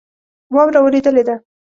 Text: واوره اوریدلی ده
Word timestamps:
واوره 0.53 0.79
اوریدلی 0.81 1.23
ده 1.27 1.35